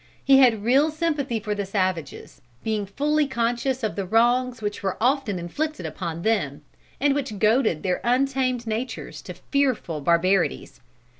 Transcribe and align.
He 0.25 0.37
had 0.39 0.63
real 0.63 0.89
sympathy 0.89 1.39
for 1.39 1.53
the 1.53 1.63
savages, 1.63 2.41
being 2.63 2.87
fully 2.87 3.27
conscious 3.27 3.83
of 3.83 3.95
the 3.95 4.03
wrongs 4.03 4.59
which 4.59 4.81
were 4.81 4.97
often 4.99 5.37
inflicted 5.37 5.85
upon 5.85 6.23
them, 6.23 6.63
and 6.99 7.13
which 7.13 7.37
goaded 7.37 7.83
their 7.83 8.01
untamed 8.03 8.65
natures 8.65 9.21
to 9.21 9.35
fearful 9.35 10.01
barbarities. 10.01 10.81